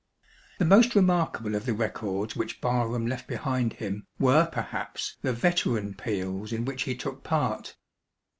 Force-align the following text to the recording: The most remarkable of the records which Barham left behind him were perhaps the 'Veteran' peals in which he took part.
The 0.57 0.65
most 0.65 0.95
remarkable 0.95 1.53
of 1.53 1.67
the 1.67 1.75
records 1.75 2.35
which 2.35 2.59
Barham 2.59 3.05
left 3.05 3.27
behind 3.27 3.73
him 3.73 4.07
were 4.17 4.47
perhaps 4.47 5.15
the 5.21 5.31
'Veteran' 5.31 5.93
peals 5.93 6.51
in 6.51 6.65
which 6.65 6.81
he 6.89 6.95
took 6.95 7.23
part. 7.23 7.75